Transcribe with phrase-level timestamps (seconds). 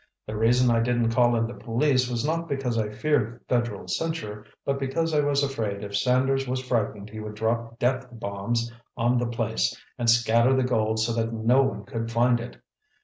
[0.25, 4.47] The reason I didn't call in the police was not because I feared Federal censure,
[4.65, 9.19] but because I was afraid if Sanders was frightened, he would drop depth bombs on
[9.19, 12.57] the place and scatter the gold so that no one could find it.